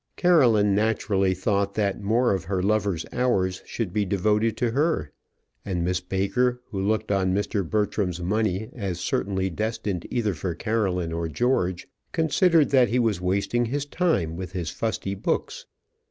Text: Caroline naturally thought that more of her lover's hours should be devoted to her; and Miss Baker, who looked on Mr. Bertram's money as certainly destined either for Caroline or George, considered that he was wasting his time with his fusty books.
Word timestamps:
Caroline 0.15 0.73
naturally 0.73 1.35
thought 1.35 1.75
that 1.75 2.01
more 2.01 2.33
of 2.33 2.45
her 2.45 2.63
lover's 2.63 3.05
hours 3.13 3.61
should 3.67 3.93
be 3.93 4.03
devoted 4.03 4.57
to 4.57 4.71
her; 4.71 5.11
and 5.63 5.83
Miss 5.83 5.99
Baker, 5.99 6.59
who 6.71 6.81
looked 6.81 7.11
on 7.11 7.35
Mr. 7.35 7.63
Bertram's 7.63 8.19
money 8.19 8.71
as 8.73 8.99
certainly 8.99 9.51
destined 9.51 10.07
either 10.09 10.33
for 10.33 10.55
Caroline 10.55 11.11
or 11.13 11.27
George, 11.27 11.87
considered 12.13 12.71
that 12.71 12.89
he 12.89 12.97
was 12.97 13.21
wasting 13.21 13.65
his 13.65 13.85
time 13.85 14.35
with 14.35 14.53
his 14.53 14.71
fusty 14.71 15.13
books. 15.13 15.67